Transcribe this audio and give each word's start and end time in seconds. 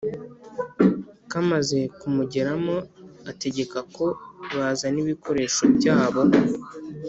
Kamaze 1.31 1.79
kumugeramo 1.99 2.75
ategeka 3.31 3.79
ko 3.95 4.05
bazana 4.55 4.97
ibikoresho 5.03 5.63
byabo 5.77 6.21